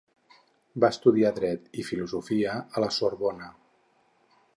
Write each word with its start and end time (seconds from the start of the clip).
Va 0.83 0.89
estudiar 0.93 1.31
dret 1.35 1.69
i 1.83 1.85
filosofia 1.89 2.55
a 2.57 2.83
la 2.85 2.89
Sorbona. 2.97 3.51